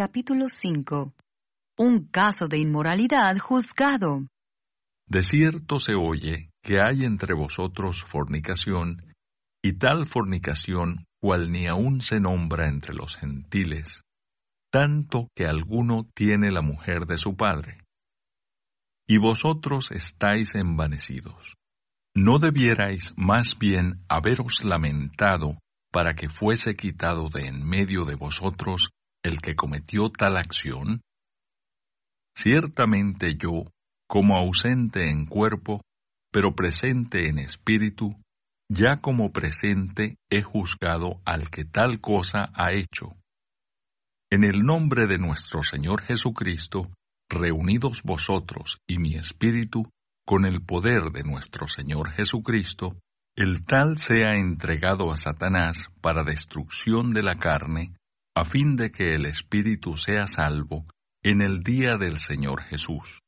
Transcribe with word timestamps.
capítulo 0.00 0.46
5. 0.48 1.12
Un 1.78 2.06
caso 2.06 2.48
de 2.48 2.56
inmoralidad 2.56 3.36
juzgado. 3.36 4.26
De 5.06 5.22
cierto 5.22 5.78
se 5.78 5.92
oye 5.94 6.48
que 6.62 6.78
hay 6.78 7.04
entre 7.04 7.34
vosotros 7.34 8.02
fornicación, 8.08 9.12
y 9.62 9.74
tal 9.74 10.06
fornicación 10.06 11.04
cual 11.20 11.52
ni 11.52 11.66
aun 11.66 12.00
se 12.00 12.18
nombra 12.18 12.66
entre 12.70 12.94
los 12.94 13.18
gentiles, 13.18 14.00
tanto 14.72 15.28
que 15.36 15.44
alguno 15.44 16.08
tiene 16.14 16.50
la 16.50 16.62
mujer 16.62 17.04
de 17.04 17.18
su 17.18 17.36
padre. 17.36 17.84
Y 19.06 19.18
vosotros 19.18 19.90
estáis 19.92 20.54
envanecidos. 20.54 21.56
¿No 22.14 22.38
debierais 22.38 23.12
más 23.18 23.58
bien 23.58 24.02
haberos 24.08 24.64
lamentado 24.64 25.58
para 25.92 26.14
que 26.14 26.30
fuese 26.30 26.74
quitado 26.74 27.28
de 27.28 27.48
en 27.48 27.68
medio 27.68 28.06
de 28.06 28.14
vosotros 28.14 28.88
el 29.22 29.40
que 29.40 29.54
cometió 29.54 30.10
tal 30.10 30.36
acción? 30.36 31.02
Ciertamente 32.36 33.34
yo, 33.34 33.64
como 34.08 34.36
ausente 34.36 35.10
en 35.10 35.26
cuerpo, 35.26 35.82
pero 36.32 36.54
presente 36.54 37.28
en 37.28 37.38
espíritu, 37.38 38.16
ya 38.70 39.00
como 39.00 39.32
presente 39.32 40.16
he 40.30 40.42
juzgado 40.42 41.20
al 41.24 41.50
que 41.50 41.64
tal 41.64 42.00
cosa 42.00 42.50
ha 42.54 42.72
hecho. 42.72 43.16
En 44.30 44.44
el 44.44 44.62
nombre 44.62 45.06
de 45.06 45.18
nuestro 45.18 45.62
Señor 45.62 46.02
Jesucristo, 46.02 46.88
reunidos 47.28 48.02
vosotros 48.02 48.78
y 48.88 48.98
mi 48.98 49.16
espíritu, 49.16 49.90
con 50.24 50.46
el 50.46 50.62
poder 50.62 51.10
de 51.10 51.24
nuestro 51.24 51.66
Señor 51.66 52.10
Jesucristo, 52.12 52.96
el 53.36 53.66
tal 53.66 53.98
sea 53.98 54.36
entregado 54.36 55.10
a 55.10 55.16
Satanás 55.16 55.88
para 56.00 56.22
destrucción 56.22 57.12
de 57.12 57.22
la 57.22 57.34
carne, 57.34 57.94
a 58.36 58.44
fin 58.44 58.76
de 58.76 58.90
que 58.90 59.14
el 59.14 59.26
espíritu 59.26 59.96
sea 59.96 60.26
salvo 60.26 60.86
en 61.22 61.42
el 61.42 61.62
día 61.62 61.96
del 61.98 62.18
Señor 62.18 62.62
Jesús. 62.62 63.20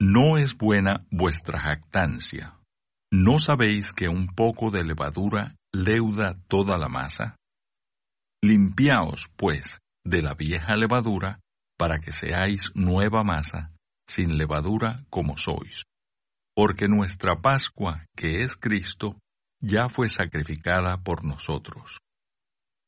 No 0.00 0.38
es 0.38 0.56
buena 0.56 1.06
vuestra 1.10 1.58
jactancia. 1.58 2.54
¿No 3.10 3.38
sabéis 3.38 3.92
que 3.92 4.08
un 4.08 4.28
poco 4.28 4.70
de 4.70 4.84
levadura 4.84 5.56
leuda 5.72 6.36
toda 6.46 6.76
la 6.76 6.88
masa? 6.88 7.36
Limpiaos, 8.42 9.28
pues, 9.36 9.80
de 10.04 10.22
la 10.22 10.34
vieja 10.34 10.76
levadura, 10.76 11.40
para 11.76 11.98
que 11.98 12.12
seáis 12.12 12.70
nueva 12.74 13.24
masa, 13.24 13.72
sin 14.06 14.36
levadura 14.36 15.04
como 15.10 15.36
sois. 15.36 15.84
Porque 16.54 16.88
nuestra 16.88 17.40
Pascua, 17.40 18.04
que 18.16 18.42
es 18.42 18.56
Cristo, 18.56 19.18
ya 19.60 19.88
fue 19.88 20.08
sacrificada 20.08 20.98
por 21.02 21.24
nosotros. 21.24 21.98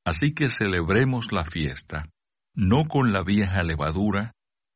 Así 0.05 0.33
que 0.35 0.49
celebremos 0.49 1.33
la 1.33 1.45
fiesta, 1.45 2.09
no 2.55 2.87
con 2.89 3.13
la 3.13 3.23
vieja 3.23 3.63
levadura, 3.63 4.33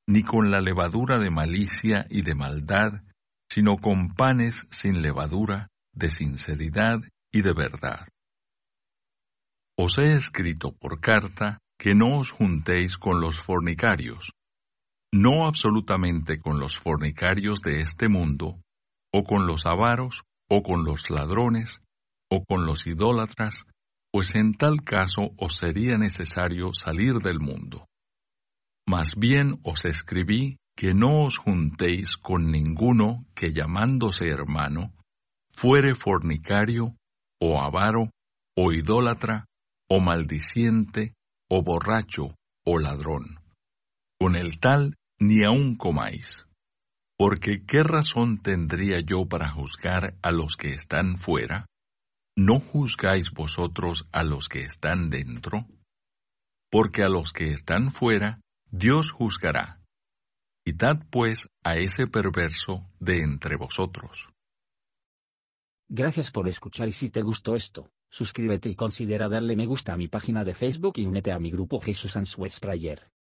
ni 0.07 0.23
con 0.23 0.51
la 0.51 0.61
levadura 0.61 1.19
de 1.19 1.31
malicia 1.31 2.07
y 2.11 2.23
de 2.23 2.35
maldad, 2.35 3.03
sino 3.51 3.77
con 3.77 4.15
panes 4.15 4.67
sin 4.71 5.03
levadura, 5.03 5.69
de 5.93 6.11
sinceridad 6.11 7.01
y 7.33 7.43
de 7.43 7.53
verdad. 7.53 8.09
Os 9.77 9.99
he 9.99 10.13
escrito 10.13 10.73
por 10.73 11.01
carta 11.01 11.59
que 11.79 11.95
no 11.95 12.19
os 12.19 12.31
juntéis 12.31 12.97
con 12.97 13.21
los 13.21 13.39
fornicarios, 13.41 14.33
no 15.13 15.47
absolutamente 15.47 16.39
con 16.39 16.59
los 16.59 16.77
fornicarios 16.77 17.61
de 17.61 17.81
este 17.81 18.09
mundo, 18.09 18.61
o 19.13 19.23
con 19.25 19.47
los 19.47 19.67
avaros, 19.67 20.23
o 20.49 20.63
con 20.63 20.85
los 20.85 21.11
ladrones, 21.11 21.81
o 22.31 22.45
con 22.45 22.67
los 22.67 22.87
idólatras, 22.87 23.65
pues 24.15 24.37
en 24.37 24.55
tal 24.55 24.85
caso 24.85 25.33
os 25.39 25.57
sería 25.57 25.99
necesario 25.99 26.73
salir 26.73 27.15
del 27.15 27.41
mundo. 27.41 27.89
Más 28.87 29.17
bien 29.17 29.59
os 29.65 29.85
escribí 29.85 30.59
que 30.77 30.95
no 30.95 31.25
os 31.25 31.37
juntéis 31.37 32.15
con 32.15 32.53
ninguno 32.53 33.27
que 33.35 33.53
llamándose 33.53 34.29
hermano, 34.29 34.93
fuere 35.51 35.97
fornicario, 35.97 36.95
o 37.41 37.61
avaro, 37.61 38.11
o 38.57 38.73
idólatra, 38.73 39.47
o 39.91 39.99
maldiciente, 39.99 41.15
o 41.51 41.65
borracho, 41.65 42.37
o 42.65 42.79
ladrón. 42.79 43.41
Con 44.21 44.37
el 44.37 44.61
tal 44.61 44.95
ni 45.19 45.43
aun 45.43 45.75
comáis. 45.75 46.47
Porque 47.19 47.65
¿qué 47.67 47.83
razón 47.83 48.39
tendría 48.43 49.01
yo 49.01 49.27
para 49.27 49.51
juzgar 49.51 50.15
a 50.23 50.31
los 50.31 50.57
que 50.57 50.69
están 50.69 51.19
fuera? 51.19 51.67
¿No 52.37 52.59
juzgáis 52.59 53.31
vosotros 53.31 54.09
a 54.11 54.25
los 54.25 54.49
que 54.49 54.65
están 54.65 55.09
dentro? 55.09 55.69
Porque 56.69 57.05
a 57.05 57.09
los 57.09 57.33
que 57.33 57.53
están 57.53 57.93
fuera, 57.93 58.41
Dios 58.73 59.13
juzgará. 59.13 59.81
Quitad 60.67 60.97
pues 61.11 61.49
a 61.63 61.77
ese 61.77 62.09
perverso 62.09 62.91
de 62.99 63.19
entre 63.19 63.57
vosotros. 63.57 64.31
Gracias 65.89 66.33
por 66.33 66.49
escuchar 66.49 66.89
y 66.89 66.93
si 66.93 67.09
te 67.11 67.23
gustó 67.23 67.55
esto, 67.55 67.93
suscríbete 68.11 68.69
y 68.69 68.75
considera 68.75 69.29
darle 69.29 69.55
me 69.55 69.67
gusta 69.67 69.93
a 69.93 69.97
mi 69.97 70.09
página 70.09 70.43
de 70.43 70.55
Facebook 70.55 70.95
y 70.97 71.07
únete 71.07 71.31
a 71.31 71.39
mi 71.39 71.53
grupo 71.53 71.79
Jesús 71.79 72.17
Answers 72.17 72.59
Prayer. 72.59 73.14